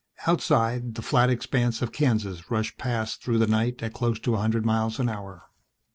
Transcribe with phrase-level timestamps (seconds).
[0.25, 4.39] Outside, the flat expanse of Kansas rushed past through the night at close to a
[4.41, 5.51] hundred miles an hour.